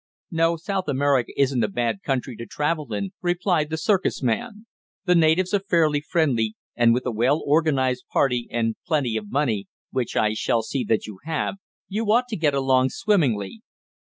"No, 0.31 0.57
South 0.57 0.87
America 0.87 1.31
isn't 1.37 1.63
a 1.63 1.67
bad 1.67 2.01
country 2.01 2.35
to 2.37 2.47
travel 2.47 2.91
in," 2.91 3.11
replied 3.21 3.69
the 3.69 3.77
circus 3.77 4.23
man. 4.23 4.65
"The 5.05 5.13
natives 5.13 5.53
are 5.53 5.59
fairly 5.59 6.01
friendly, 6.01 6.55
and 6.75 6.91
with 6.91 7.05
a 7.05 7.11
well 7.11 7.43
organized 7.45 8.05
party, 8.11 8.47
and 8.49 8.75
plenty 8.87 9.15
of 9.15 9.29
money, 9.29 9.67
which 9.91 10.15
I 10.15 10.33
shall 10.33 10.63
see 10.63 10.83
that 10.85 11.05
you 11.05 11.19
have, 11.25 11.57
you 11.87 12.05
ought 12.11 12.27
to 12.29 12.35
get 12.35 12.55
along 12.55 12.89
swimmingly. 12.89 13.61